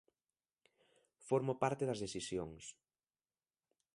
[1.27, 2.63] Formo parte das decisións.